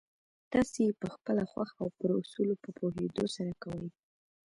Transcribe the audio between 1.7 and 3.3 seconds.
او پر اصولو په پوهېدو